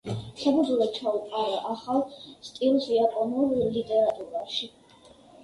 საფუძველი 0.43 0.85
ჩაუყარა 0.95 1.59
ახალ 1.73 2.01
სტილს 2.47 2.89
იაპონურ 2.97 3.55
ლიტერატურაში. 3.79 4.73